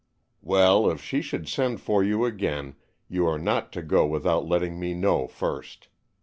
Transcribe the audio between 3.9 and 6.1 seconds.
without letting me know first.